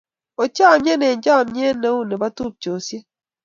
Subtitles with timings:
[0.43, 3.05] Ochamnye eng'chamnyet ne u ne bo tupchosiek.